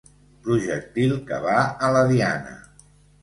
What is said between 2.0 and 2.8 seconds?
diana.